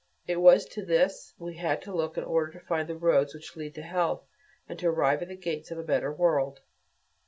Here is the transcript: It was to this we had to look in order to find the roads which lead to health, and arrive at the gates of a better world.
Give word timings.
It 0.25 0.37
was 0.37 0.65
to 0.69 0.83
this 0.83 1.35
we 1.37 1.57
had 1.57 1.79
to 1.83 1.93
look 1.93 2.17
in 2.17 2.23
order 2.23 2.51
to 2.53 2.65
find 2.65 2.89
the 2.89 2.97
roads 2.97 3.35
which 3.35 3.55
lead 3.55 3.75
to 3.75 3.83
health, 3.83 4.25
and 4.67 4.83
arrive 4.83 5.21
at 5.21 5.27
the 5.27 5.35
gates 5.37 5.69
of 5.69 5.77
a 5.77 5.83
better 5.83 6.11
world. 6.11 6.61